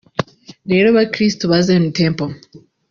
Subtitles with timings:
[0.71, 2.33] Rero Bakirisito ba Zion Temple